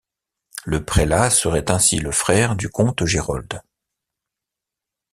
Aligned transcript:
Le 0.65 0.83
prélat 0.83 1.29
serait 1.29 1.69
ainsi 1.69 1.99
le 1.99 2.09
frère 2.11 2.55
du 2.55 2.69
comte 2.69 3.05
Gérold. 3.05 3.61